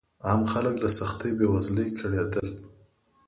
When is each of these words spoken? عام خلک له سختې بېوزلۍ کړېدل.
عام 0.27 0.41
خلک 0.51 0.75
له 0.83 0.89
سختې 0.99 1.29
بېوزلۍ 1.37 1.89
کړېدل. 1.99 2.47